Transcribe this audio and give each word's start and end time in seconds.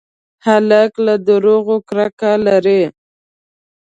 هلک 0.45 0.91
له 1.05 1.13
دروغو 1.27 1.75
کرکه 1.89 2.31
لري. 2.47 2.81